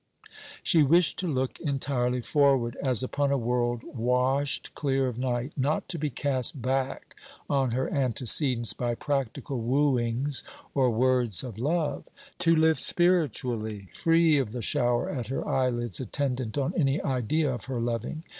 She 0.63 0.81
wished 0.81 1.19
to 1.19 1.27
look 1.27 1.59
entirely 1.59 2.23
forward, 2.23 2.75
as 2.81 3.03
upon 3.03 3.31
a 3.31 3.37
world 3.37 3.83
washed 3.83 4.73
clear 4.73 5.05
of 5.07 5.19
night, 5.19 5.51
not 5.55 5.87
to 5.89 5.99
be 5.99 6.09
cast 6.09 6.59
back 6.59 7.15
on 7.47 7.69
her 7.69 7.87
antecedents 7.87 8.73
by 8.73 8.95
practical 8.95 9.59
wooings 9.61 10.43
or 10.73 10.89
words 10.89 11.43
of 11.43 11.59
love; 11.59 12.05
to 12.39 12.55
live 12.55 12.79
spiritually; 12.79 13.89
free 13.93 14.39
of 14.39 14.53
the 14.53 14.63
shower 14.63 15.07
at 15.07 15.27
her 15.27 15.47
eyelids 15.47 15.99
attendant 15.99 16.57
on 16.57 16.73
any 16.75 16.99
idea 17.03 17.53
of 17.53 17.65
her 17.65 17.79
loving. 17.79 18.23